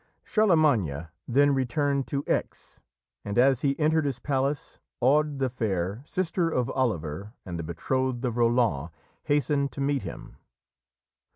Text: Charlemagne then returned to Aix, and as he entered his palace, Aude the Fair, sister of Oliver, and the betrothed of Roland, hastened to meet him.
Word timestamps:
Charlemagne 0.23 1.09
then 1.27 1.53
returned 1.53 2.07
to 2.07 2.23
Aix, 2.25 2.79
and 3.23 3.37
as 3.37 3.61
he 3.61 3.77
entered 3.79 4.05
his 4.05 4.17
palace, 4.17 4.79
Aude 4.99 5.37
the 5.37 5.47
Fair, 5.47 6.01
sister 6.07 6.49
of 6.49 6.71
Oliver, 6.71 7.33
and 7.45 7.59
the 7.59 7.63
betrothed 7.63 8.25
of 8.25 8.35
Roland, 8.35 8.89
hastened 9.25 9.71
to 9.73 9.79
meet 9.79 10.01
him. 10.01 10.37